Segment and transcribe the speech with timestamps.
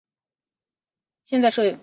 [1.25, 1.79] 现在设有高中部普通科。